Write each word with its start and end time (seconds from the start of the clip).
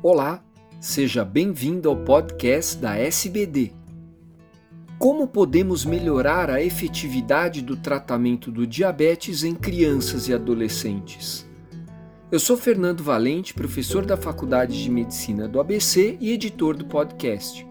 Olá, 0.00 0.44
seja 0.80 1.24
bem-vindo 1.24 1.88
ao 1.88 1.96
podcast 1.96 2.76
da 2.76 2.96
SBD. 2.96 3.72
Como 4.96 5.26
podemos 5.26 5.84
melhorar 5.84 6.48
a 6.50 6.62
efetividade 6.62 7.60
do 7.62 7.76
tratamento 7.76 8.52
do 8.52 8.64
diabetes 8.64 9.42
em 9.42 9.56
crianças 9.56 10.28
e 10.28 10.32
adolescentes? 10.32 11.44
Eu 12.30 12.38
sou 12.38 12.56
Fernando 12.56 13.02
Valente, 13.02 13.52
professor 13.52 14.06
da 14.06 14.16
Faculdade 14.16 14.80
de 14.80 14.88
Medicina 14.88 15.48
do 15.48 15.58
ABC 15.58 16.16
e 16.20 16.30
editor 16.30 16.76
do 16.76 16.84
podcast. 16.84 17.66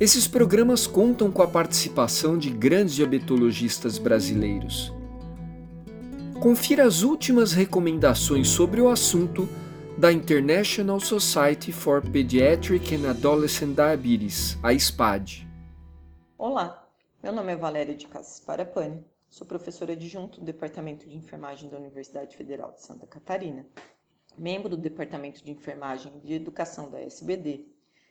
Esses 0.00 0.26
programas 0.26 0.86
contam 0.86 1.30
com 1.30 1.42
a 1.42 1.46
participação 1.46 2.38
de 2.38 2.48
grandes 2.48 2.94
diabetologistas 2.94 3.98
brasileiros. 3.98 4.90
Confira 6.40 6.86
as 6.86 7.02
últimas 7.02 7.52
recomendações 7.52 8.48
sobre 8.48 8.80
o 8.80 8.88
assunto 8.88 9.46
da 9.96 10.12
International 10.12 10.98
Society 10.98 11.72
for 11.72 12.02
Pediatric 12.02 12.96
and 12.96 13.08
Adolescent 13.08 13.76
Diabetes, 13.76 14.58
a 14.60 14.76
SPAD. 14.76 15.46
Olá, 16.36 16.88
meu 17.22 17.32
nome 17.32 17.52
é 17.52 17.56
Valéria 17.56 17.94
de 17.94 18.08
Casas 18.08 18.40
Parapani, 18.40 19.04
sou 19.28 19.46
professora 19.46 19.92
adjunto 19.92 20.40
do 20.40 20.46
Departamento 20.46 21.08
de 21.08 21.16
Enfermagem 21.16 21.70
da 21.70 21.78
Universidade 21.78 22.36
Federal 22.36 22.72
de 22.72 22.82
Santa 22.82 23.06
Catarina, 23.06 23.64
membro 24.36 24.68
do 24.68 24.76
Departamento 24.76 25.44
de 25.44 25.52
Enfermagem 25.52 26.12
e 26.16 26.26
de 26.26 26.34
Educação 26.34 26.90
da 26.90 27.00
SBD, 27.00 27.64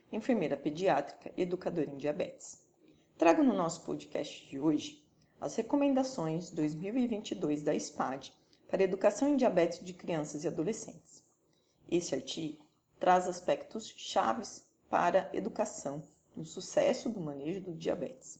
enfermeira 0.09 0.55
pediátrica 0.55 1.33
e 1.35 1.41
educadora 1.41 1.89
em 1.89 1.97
diabetes. 1.97 2.63
Trago 3.17 3.43
no 3.43 3.53
nosso 3.53 3.83
podcast 3.83 4.49
de 4.49 4.57
hoje 4.57 5.03
as 5.39 5.53
recomendações 5.57 6.49
2022 6.49 7.61
da 7.61 7.77
SPAD 7.77 8.33
para 8.69 8.83
educação 8.83 9.27
em 9.27 9.35
diabetes 9.35 9.83
de 9.83 9.93
crianças 9.93 10.45
e 10.45 10.47
adolescentes. 10.47 11.22
Esse 11.89 12.15
artigo 12.15 12.65
traz 12.99 13.27
aspectos 13.27 13.93
chaves 13.95 14.65
para 14.89 15.29
a 15.31 15.37
educação 15.37 16.01
no 16.35 16.45
sucesso 16.45 17.09
do 17.09 17.19
manejo 17.19 17.61
do 17.61 17.73
diabetes. 17.73 18.39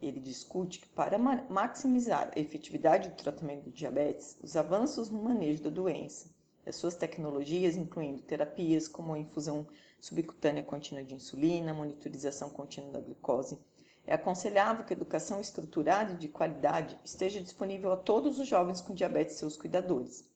Ele 0.00 0.18
discute 0.18 0.80
que 0.80 0.88
para 0.88 1.16
maximizar 1.16 2.32
a 2.34 2.40
efetividade 2.40 3.08
do 3.08 3.16
tratamento 3.16 3.64
do 3.64 3.70
diabetes, 3.70 4.36
os 4.42 4.56
avanços 4.56 5.08
no 5.08 5.22
manejo 5.22 5.62
da 5.62 5.70
doença, 5.70 6.28
as 6.66 6.76
suas 6.76 6.96
tecnologias, 6.96 7.76
incluindo 7.76 8.22
terapias 8.22 8.88
como 8.88 9.14
a 9.14 9.18
infusão 9.18 9.66
subcutânea 10.00 10.62
contínua 10.62 11.04
de 11.04 11.14
insulina, 11.14 11.72
monitorização 11.72 12.50
contínua 12.50 12.90
da 12.90 13.00
glicose, 13.00 13.58
é 14.04 14.14
aconselhável 14.14 14.84
que 14.84 14.92
a 14.92 14.96
educação 14.96 15.40
estruturada 15.40 16.12
e 16.12 16.16
de 16.16 16.28
qualidade 16.28 16.98
esteja 17.04 17.40
disponível 17.40 17.92
a 17.92 17.96
todos 17.96 18.38
os 18.40 18.48
jovens 18.48 18.80
com 18.80 18.94
diabetes 18.94 19.36
e 19.36 19.38
seus 19.38 19.56
cuidadores, 19.56 20.28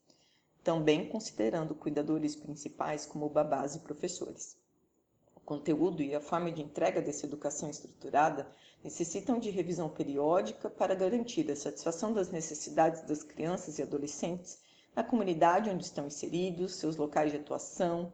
também 0.66 1.08
considerando 1.08 1.76
cuidadores 1.76 2.34
principais 2.34 3.06
como 3.06 3.28
babás 3.28 3.76
e 3.76 3.78
professores. 3.78 4.58
O 5.36 5.38
conteúdo 5.38 6.02
e 6.02 6.12
a 6.12 6.20
forma 6.20 6.50
de 6.50 6.60
entrega 6.60 7.00
dessa 7.00 7.24
educação 7.24 7.70
estruturada 7.70 8.52
necessitam 8.82 9.38
de 9.38 9.48
revisão 9.48 9.88
periódica 9.88 10.68
para 10.68 10.96
garantir 10.96 11.48
a 11.52 11.54
satisfação 11.54 12.12
das 12.12 12.32
necessidades 12.32 13.02
das 13.02 13.22
crianças 13.22 13.78
e 13.78 13.82
adolescentes 13.82 14.58
na 14.96 15.04
comunidade 15.04 15.70
onde 15.70 15.84
estão 15.84 16.08
inseridos, 16.08 16.74
seus 16.74 16.96
locais 16.96 17.30
de 17.30 17.38
atuação, 17.38 18.12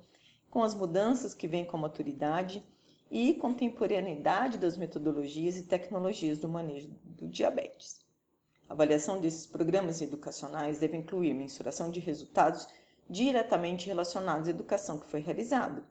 com 0.50 0.62
as 0.62 0.75
mudanças 0.75 1.33
que 1.33 1.48
vêm 1.48 1.64
com 1.64 1.78
a 1.78 1.81
maturidade 1.81 2.62
e 3.11 3.33
contemporaneidade 3.33 4.59
das 4.59 4.77
metodologias 4.77 5.56
e 5.56 5.62
tecnologias 5.62 6.37
do 6.37 6.50
manejo 6.50 6.91
do 7.03 7.27
diabetes. 7.27 8.05
A 8.73 8.75
avaliação 8.75 9.20
desses 9.20 9.47
programas 9.47 10.01
educacionais 10.01 10.78
deve 10.78 10.97
incluir 10.97 11.34
mensuração 11.34 11.91
de 11.91 12.01
resultados 12.01 12.67
diretamente 13.06 13.87
relacionados 13.87 14.48
à 14.48 14.51
educação 14.51 14.98
que 14.98 15.11
foi 15.11 15.20
realizada, 15.20 15.84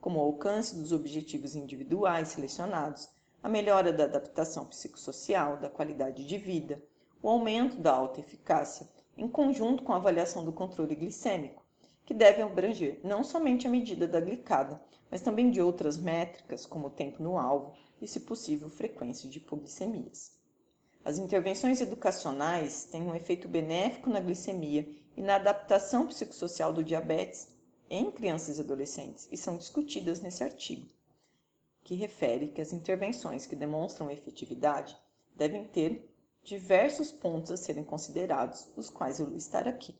como 0.00 0.20
o 0.20 0.22
alcance 0.22 0.76
dos 0.76 0.92
objetivos 0.92 1.56
individuais 1.56 2.28
selecionados, 2.28 3.08
a 3.42 3.48
melhora 3.48 3.92
da 3.92 4.04
adaptação 4.04 4.64
psicossocial, 4.64 5.56
da 5.56 5.68
qualidade 5.68 6.24
de 6.24 6.38
vida, 6.38 6.80
o 7.20 7.28
aumento 7.28 7.76
da 7.78 7.92
alta 7.92 8.20
eficácia, 8.20 8.88
em 9.18 9.26
conjunto 9.26 9.82
com 9.82 9.92
a 9.92 9.96
avaliação 9.96 10.44
do 10.44 10.52
controle 10.52 10.94
glicêmico, 10.94 11.64
que 12.06 12.14
deve 12.14 12.42
abranger 12.42 13.00
não 13.02 13.24
somente 13.24 13.66
a 13.66 13.70
medida 13.70 14.06
da 14.06 14.20
glicada, 14.20 14.80
mas 15.10 15.20
também 15.20 15.50
de 15.50 15.60
outras 15.60 15.96
métricas, 15.96 16.64
como 16.64 16.86
o 16.86 16.90
tempo 16.90 17.20
no 17.20 17.36
alvo 17.36 17.74
e, 18.00 18.06
se 18.06 18.20
possível, 18.20 18.68
frequência 18.68 19.28
de 19.28 19.38
hipoglicemias. 19.38 20.38
As 21.02 21.18
intervenções 21.18 21.80
educacionais 21.80 22.84
têm 22.84 23.02
um 23.02 23.14
efeito 23.14 23.48
benéfico 23.48 24.10
na 24.10 24.20
glicemia 24.20 24.86
e 25.16 25.22
na 25.22 25.36
adaptação 25.36 26.06
psicossocial 26.06 26.72
do 26.72 26.84
diabetes 26.84 27.48
em 27.88 28.10
crianças 28.10 28.58
e 28.58 28.60
adolescentes 28.60 29.26
e 29.32 29.36
são 29.36 29.56
discutidas 29.56 30.20
nesse 30.20 30.44
artigo, 30.44 30.86
que 31.82 31.94
refere 31.94 32.48
que 32.48 32.60
as 32.60 32.72
intervenções 32.72 33.46
que 33.46 33.56
demonstram 33.56 34.10
efetividade 34.10 34.96
devem 35.34 35.64
ter 35.64 36.06
diversos 36.44 37.10
pontos 37.10 37.50
a 37.50 37.56
serem 37.56 37.82
considerados, 37.82 38.68
os 38.76 38.90
quais 38.90 39.18
eu 39.18 39.26
vou 39.26 39.36
estar 39.36 39.66
aqui. 39.66 39.94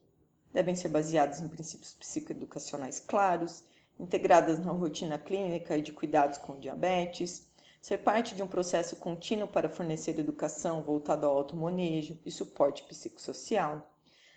Devem 0.52 0.76
ser 0.76 0.88
baseadas 0.88 1.40
em 1.40 1.48
princípios 1.48 1.94
psicoeducacionais 1.94 3.00
claros, 3.00 3.64
integradas 3.98 4.58
na 4.58 4.72
rotina 4.72 5.18
clínica 5.18 5.76
e 5.76 5.82
de 5.82 5.92
cuidados 5.92 6.38
com 6.38 6.58
diabetes, 6.58 7.49
ser 7.80 7.98
parte 7.98 8.34
de 8.34 8.42
um 8.42 8.46
processo 8.46 8.94
contínuo 8.96 9.48
para 9.48 9.70
fornecer 9.70 10.18
educação 10.18 10.82
voltada 10.82 11.26
ao 11.26 11.34
automanejo 11.34 12.18
e 12.26 12.30
suporte 12.30 12.82
psicossocial, 12.84 13.90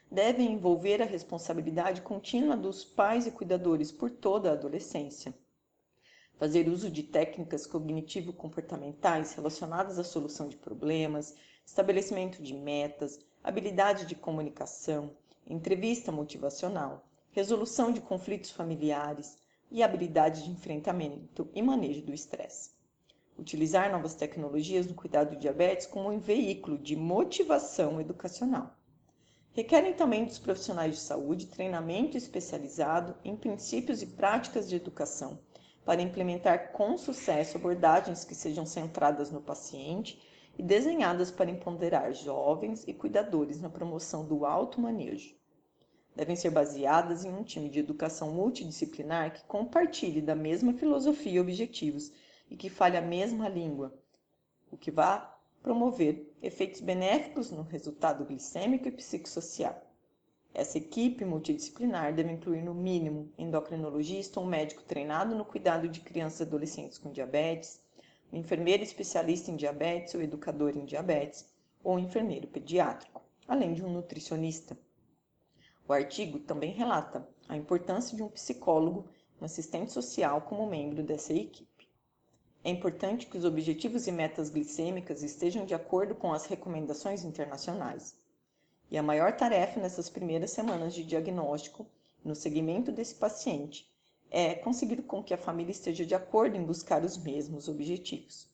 devem 0.10 0.54
envolver 0.54 1.02
a 1.02 1.06
responsabilidade 1.06 2.02
contínua 2.02 2.56
dos 2.56 2.86
pais 2.86 3.28
e 3.28 3.32
cuidadores 3.32 3.92
por 3.92 4.10
toda 4.10 4.50
a 4.50 4.54
adolescência. 4.54 5.34
Fazer 6.38 6.70
uso 6.70 6.90
de 6.90 7.04
técnicas 7.04 7.68
cognitivo-comportamentais 7.68 9.34
relacionadas 9.34 10.00
à 10.00 10.06
solução 10.06 10.48
de 10.48 10.56
problemas, 10.56 11.36
estabelecimento 11.66 12.42
de 12.42 12.54
metas, 12.54 13.20
habilidade 13.44 14.06
de 14.06 14.16
comunicação, 14.16 15.18
entrevista 15.46 16.14
motivacional, 16.14 17.06
resolução 17.32 17.92
de 17.92 18.00
conflitos 18.00 18.52
familiares 18.52 19.38
e 19.70 19.84
habilidade 19.84 20.44
de 20.44 20.50
enfrentamento 20.50 21.50
e 21.54 21.62
manejo 21.62 22.04
do 22.04 22.14
estresse 22.14 22.72
utilizar 23.38 23.92
novas 23.92 24.16
tecnologias 24.16 24.88
no 24.88 24.94
cuidado 24.94 25.32
do 25.32 25.40
diabetes 25.40 25.88
como 25.88 26.10
um 26.10 26.20
veículo 26.20 26.78
de 26.78 26.96
motivação 26.96 28.00
educacional. 28.00 28.76
Requerem 29.52 29.94
também 29.94 30.26
dos 30.26 30.40
profissionais 30.40 30.96
de 30.96 31.02
saúde 31.02 31.48
treinamento 31.48 32.18
especializado 32.18 33.16
em 33.24 33.36
princípios 33.36 34.02
e 34.02 34.08
práticas 34.08 34.68
de 34.68 34.76
educação 34.76 35.40
para 35.86 36.02
implementar 36.02 36.72
com 36.72 36.98
sucesso 36.98 37.58
abordagens 37.58 38.24
que 38.24 38.34
sejam 38.34 38.66
centradas 38.66 39.32
no 39.32 39.42
paciente 39.42 40.22
e 40.58 40.64
desenhadas 40.64 41.30
para 41.30 41.52
empoderar 41.52 42.14
jovens 42.14 42.84
e 42.88 42.94
cuidadores 42.94 43.60
na 43.60 43.70
promoção 43.70 44.26
do 44.26 44.46
automanejo. 44.46 45.36
Devem 46.16 46.36
ser 46.36 46.52
baseadas 46.52 47.26
em 47.26 47.34
um 47.34 47.44
time 47.44 47.70
de 47.70 47.80
educação 47.80 48.32
multidisciplinar 48.32 49.34
que 49.34 49.44
compartilhe 49.46 50.22
da 50.22 50.36
mesma 50.36 50.74
filosofia 50.74 51.34
e 51.34 51.40
objetivos 51.40 52.12
e 52.54 52.56
que 52.56 52.70
fale 52.70 52.96
a 52.96 53.02
mesma 53.02 53.50
língua, 53.50 53.92
o 54.70 54.78
que 54.78 54.92
vai 54.92 55.28
promover 55.64 56.32
efeitos 56.40 56.82
benéficos 56.82 57.50
no 57.50 57.64
resultado 57.64 58.24
glicêmico 58.24 58.88
e 58.88 58.92
psicossocial. 58.92 59.82
Essa 60.54 60.78
equipe 60.78 61.26
multidisciplinar 61.26 62.14
deve 62.14 62.32
incluir, 62.32 62.62
no 62.62 62.76
mínimo, 62.76 63.34
endocrinologista 63.40 64.40
ou 64.40 64.46
médico 64.46 64.84
treinado 64.84 65.34
no 65.34 65.44
cuidado 65.44 65.90
de 65.90 66.00
crianças 66.00 66.42
e 66.42 66.44
adolescentes 66.44 67.00
com 67.00 67.12
diabetes, 67.12 67.82
um 68.32 68.38
enfermeiro 68.38 68.84
especialista 68.84 69.50
em 69.50 69.56
diabetes 69.56 70.14
ou 70.14 70.22
educador 70.22 70.78
em 70.78 70.86
diabetes, 70.86 71.52
ou 71.84 71.96
um 71.96 72.00
enfermeiro 72.00 72.48
pediátrico, 72.48 73.24
além 73.48 73.74
de 73.74 73.84
um 73.84 73.92
nutricionista. 73.92 74.78
O 75.88 75.92
artigo 75.92 76.38
também 76.38 76.72
relata 76.72 77.28
a 77.50 77.58
importância 77.58 78.16
de 78.16 78.22
um 78.22 78.30
psicólogo, 78.30 79.10
um 79.42 79.46
assistente 79.46 79.92
social 79.92 80.42
como 80.42 80.70
membro 80.70 81.02
dessa 81.02 81.34
equipe. 81.34 81.73
É 82.66 82.70
importante 82.70 83.26
que 83.26 83.38
os 83.38 83.44
objetivos 83.44 84.08
e 84.08 84.12
metas 84.12 84.50
glicêmicas 84.50 85.22
estejam 85.22 85.66
de 85.66 85.74
acordo 85.74 86.16
com 86.16 86.32
as 86.32 86.46
recomendações 86.46 87.26
internacionais. 87.26 88.16
E 88.90 88.98
a 88.98 89.04
maior 89.04 89.36
tarefa 89.36 89.82
nessas 89.82 90.10
primeiras 90.10 90.52
semanas 90.52 90.94
de 90.94 91.04
diagnóstico, 91.04 91.86
no 92.24 92.34
segmento 92.34 92.90
desse 92.90 93.16
paciente, 93.16 93.92
é 94.32 94.56
conseguir 94.56 95.02
com 95.02 95.22
que 95.22 95.34
a 95.34 95.38
família 95.38 95.72
esteja 95.72 96.06
de 96.06 96.16
acordo 96.16 96.56
em 96.56 96.64
buscar 96.64 97.04
os 97.04 97.18
mesmos 97.18 97.68
objetivos. 97.68 98.48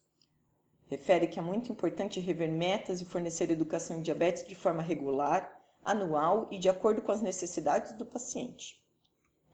Refere 0.87 1.27
que 1.27 1.37
é 1.37 1.41
muito 1.41 1.71
importante 1.71 2.19
rever 2.19 2.51
metas 2.51 2.99
e 2.99 3.05
fornecer 3.05 3.51
educação 3.51 3.97
em 3.97 4.01
diabetes 4.01 4.47
de 4.47 4.55
forma 4.55 4.81
regular, 4.81 5.61
anual 5.85 6.47
e 6.49 6.57
de 6.57 6.67
acordo 6.67 7.01
com 7.03 7.11
as 7.11 7.21
necessidades 7.21 7.91
do 7.93 8.07
paciente. 8.07 8.83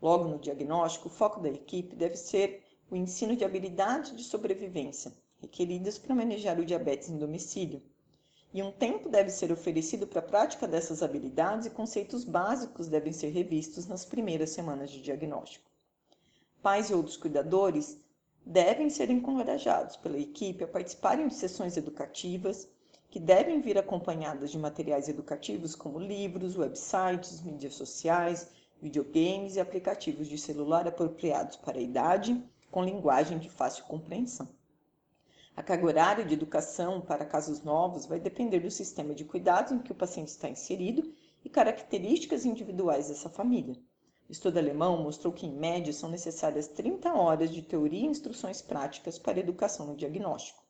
Logo 0.02 0.30
no 0.30 0.40
diagnóstico, 0.40 1.10
o 1.10 1.12
foco 1.12 1.42
da 1.42 1.50
equipe 1.50 1.94
deve 1.94 2.16
ser 2.16 2.65
o 2.90 2.96
ensino 2.96 3.36
de 3.36 3.44
habilidades 3.44 4.16
de 4.16 4.24
sobrevivência 4.24 5.12
requeridas 5.40 5.98
para 5.98 6.16
manejar 6.16 6.60
o 6.60 6.66
diabetes 6.66 7.10
em 7.10 7.18
domicílio. 7.18 7.82
E 8.54 8.64
um 8.64 8.72
tempo 8.72 9.10
deve 9.10 9.30
ser 9.30 9.52
oferecido 9.52 10.08
para 10.08 10.20
a 10.20 10.24
prática 10.24 10.68
dessas 10.68 11.04
habilidades 11.04 11.68
e 11.68 11.70
conceitos 11.70 12.24
básicos 12.24 12.88
devem 12.88 13.12
ser 13.12 13.30
revistos 13.30 13.86
nas 13.86 14.06
primeiras 14.06 14.52
semanas 14.52 14.90
de 14.90 15.02
diagnóstico. 15.02 15.70
Pais 16.62 16.90
e 16.90 16.94
outros 16.94 17.18
cuidadores 17.18 18.00
devem 18.46 18.90
ser 18.90 19.10
encorajados 19.10 19.98
pela 19.98 20.18
equipe 20.18 20.64
a 20.64 20.68
participarem 20.68 21.28
de 21.28 21.34
sessões 21.34 21.76
educativas, 21.76 22.68
que 23.10 23.20
devem 23.20 23.62
vir 23.62 23.78
acompanhadas 23.78 24.52
de 24.52 24.58
materiais 24.58 25.10
educativos 25.10 25.76
como 25.76 26.00
livros, 26.00 26.58
websites, 26.58 27.42
mídias 27.42 27.76
sociais, 27.76 28.48
videogames 28.82 29.56
e 29.56 29.60
aplicativos 29.60 30.28
de 30.28 30.38
celular 30.38 30.88
apropriados 30.88 31.56
para 31.58 31.78
a 31.78 31.82
idade, 31.82 32.42
com 32.76 32.84
linguagem 32.84 33.40
de 33.40 33.50
fácil 33.50 33.86
compreensão. 33.86 34.50
A 35.56 35.64
carga 35.64 35.86
horária 35.86 36.26
de 36.26 36.34
educação 36.34 37.00
para 37.00 37.24
casos 37.24 37.64
novos 37.64 38.06
vai 38.06 38.20
depender 38.20 38.60
do 38.60 38.70
sistema 38.70 39.16
de 39.16 39.24
cuidados 39.24 39.72
em 39.72 39.80
que 39.80 39.94
o 39.94 39.96
paciente 39.96 40.28
está 40.28 40.50
inserido 40.50 41.10
e 41.42 41.48
características 41.48 42.44
individuais 42.44 43.08
dessa 43.08 43.30
família. 43.30 43.78
O 44.28 44.32
estudo 44.34 44.58
alemão 44.58 45.02
mostrou 45.02 45.32
que, 45.32 45.46
em 45.46 45.54
média, 45.54 45.94
são 45.94 46.10
necessárias 46.10 46.68
30 46.68 47.14
horas 47.14 47.50
de 47.50 47.62
teoria 47.62 48.02
e 48.02 48.12
instruções 48.12 48.62
práticas 48.62 49.18
para 49.18 49.40
educação 49.40 49.86
no 49.86 49.96
diagnóstico. 49.96 50.62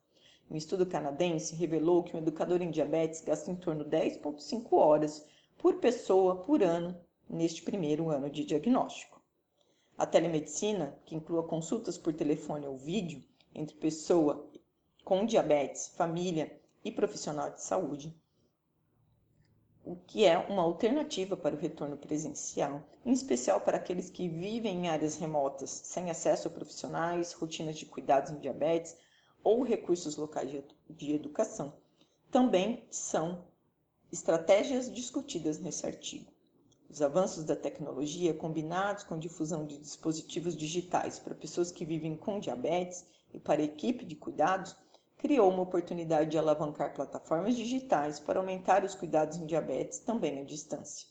Um 0.48 0.56
estudo 0.56 0.86
canadense 0.86 1.56
revelou 1.56 2.04
que 2.04 2.16
um 2.16 2.20
educador 2.20 2.62
em 2.62 2.70
diabetes 2.70 3.22
gasta 3.22 3.50
em 3.50 3.56
torno 3.56 3.84
de 3.84 3.90
10,5 3.90 4.74
horas 4.74 5.26
por 5.58 5.80
pessoa 5.80 6.36
por 6.36 6.62
ano 6.62 6.96
neste 7.28 7.64
primeiro 7.64 8.12
ano 8.12 8.30
de 8.30 8.46
diagnóstico. 8.46 9.15
A 9.98 10.06
telemedicina, 10.06 10.98
que 11.06 11.16
inclua 11.16 11.48
consultas 11.48 11.98
por 11.98 12.14
telefone 12.14 12.68
ou 12.68 12.78
vídeo 12.78 13.24
entre 13.54 13.76
pessoa 13.76 14.50
com 15.04 15.26
diabetes, 15.26 15.88
família 15.88 16.60
e 16.84 16.92
profissional 16.92 17.52
de 17.52 17.62
saúde, 17.62 18.14
o 19.86 19.96
que 19.96 20.26
é 20.26 20.38
uma 20.38 20.64
alternativa 20.64 21.38
para 21.38 21.56
o 21.56 21.60
retorno 21.60 21.96
presencial, 21.96 22.84
em 23.06 23.12
especial 23.12 23.62
para 23.62 23.78
aqueles 23.78 24.10
que 24.10 24.28
vivem 24.28 24.86
em 24.86 24.90
áreas 24.90 25.16
remotas, 25.16 25.70
sem 25.70 26.10
acesso 26.10 26.48
a 26.48 26.52
profissionais, 26.52 27.34
rotinas 27.34 27.78
de 27.78 27.86
cuidados 27.86 28.32
em 28.32 28.40
diabetes 28.40 28.98
ou 29.44 29.62
recursos 29.62 30.18
locais 30.18 30.52
de 30.90 31.14
educação. 31.14 31.74
Também 32.32 32.84
são 32.90 33.46
estratégias 34.12 34.92
discutidas 34.92 35.60
nesse 35.60 35.86
artigo. 35.86 36.35
Os 36.96 37.02
avanços 37.02 37.44
da 37.44 37.58
tecnologia, 37.58 38.34
combinados 38.34 39.04
com 39.04 39.16
a 39.16 39.18
difusão 39.18 39.66
de 39.66 39.78
dispositivos 39.78 40.56
digitais 40.56 41.20
para 41.20 41.36
pessoas 41.36 41.70
que 41.70 41.84
vivem 41.84 42.16
com 42.16 42.40
diabetes 42.40 43.06
e 43.34 43.38
para 43.38 43.60
a 43.60 43.66
equipe 43.66 44.06
de 44.06 44.16
cuidados, 44.16 44.74
criou 45.18 45.50
uma 45.50 45.64
oportunidade 45.64 46.32
de 46.32 46.38
alavancar 46.38 46.94
plataformas 46.94 47.54
digitais 47.58 48.18
para 48.22 48.40
aumentar 48.40 48.86
os 48.86 48.96
cuidados 48.96 49.36
em 49.36 49.46
diabetes 49.46 50.00
também 50.00 50.40
à 50.40 50.46
distância. 50.46 51.06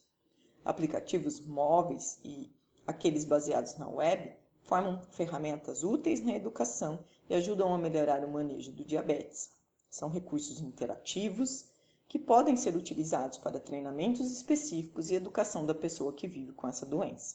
Aplicativos 0.64 1.38
móveis 1.38 2.18
e 2.24 2.50
aqueles 2.86 3.26
baseados 3.26 3.76
na 3.76 3.86
web 3.86 4.34
formam 4.62 5.02
ferramentas 5.10 5.84
úteis 5.84 6.24
na 6.24 6.34
educação 6.34 7.04
e 7.28 7.34
ajudam 7.34 7.74
a 7.74 7.76
melhorar 7.76 8.24
o 8.24 8.32
manejo 8.32 8.72
do 8.72 8.86
diabetes. 8.86 9.50
São 9.90 10.08
recursos 10.08 10.62
interativos 10.62 11.73
que 12.14 12.18
podem 12.20 12.56
ser 12.56 12.76
utilizados 12.76 13.38
para 13.38 13.58
treinamentos 13.58 14.30
específicos 14.30 15.10
e 15.10 15.16
educação 15.16 15.66
da 15.66 15.74
pessoa 15.74 16.12
que 16.12 16.28
vive 16.28 16.52
com 16.52 16.68
essa 16.68 16.86
doença. 16.86 17.34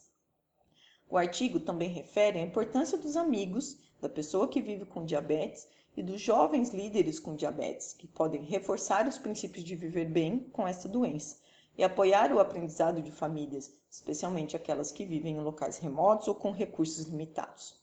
O 1.06 1.18
artigo 1.18 1.60
também 1.60 1.90
refere 1.90 2.38
à 2.38 2.42
importância 2.42 2.96
dos 2.96 3.14
amigos 3.14 3.76
da 4.00 4.08
pessoa 4.08 4.48
que 4.48 4.62
vive 4.62 4.86
com 4.86 5.04
diabetes 5.04 5.68
e 5.94 6.02
dos 6.02 6.18
jovens 6.18 6.70
líderes 6.70 7.20
com 7.20 7.36
diabetes, 7.36 7.92
que 7.92 8.06
podem 8.08 8.42
reforçar 8.42 9.06
os 9.06 9.18
princípios 9.18 9.66
de 9.66 9.76
viver 9.76 10.06
bem 10.06 10.48
com 10.50 10.66
essa 10.66 10.88
doença 10.88 11.36
e 11.76 11.84
apoiar 11.84 12.32
o 12.32 12.38
aprendizado 12.38 13.02
de 13.02 13.12
famílias, 13.12 13.70
especialmente 13.90 14.56
aquelas 14.56 14.90
que 14.90 15.04
vivem 15.04 15.36
em 15.36 15.42
locais 15.42 15.76
remotos 15.76 16.26
ou 16.26 16.34
com 16.34 16.52
recursos 16.52 17.04
limitados. 17.04 17.78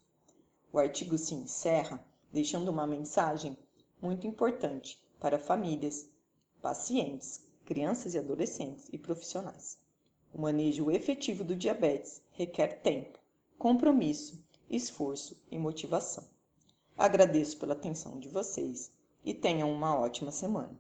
O 0.73 0.79
artigo 0.79 1.15
se 1.15 1.35
encerra 1.35 2.03
deixando 2.33 2.69
uma 2.69 2.88
mensagem 2.88 3.55
muito 4.01 4.25
importante 4.25 4.99
para 5.19 5.38
famílias, 5.38 6.09
pacientes, 6.67 7.41
crianças 7.63 8.13
e 8.13 8.19
adolescentes 8.19 8.89
e 8.91 8.97
profissionais. 8.97 9.77
O 10.33 10.41
manejo 10.41 10.91
efetivo 10.91 11.41
do 11.41 11.55
diabetes 11.55 12.21
requer 12.31 12.81
tempo, 12.81 13.17
compromisso, 13.57 14.43
esforço 14.69 15.41
e 15.49 15.57
motivação. 15.57 16.25
Agradeço 16.97 17.57
pela 17.57 17.71
atenção 17.71 18.19
de 18.19 18.27
vocês 18.27 18.91
e 19.23 19.33
tenham 19.33 19.71
uma 19.71 19.97
ótima 19.97 20.29
semana. 20.29 20.77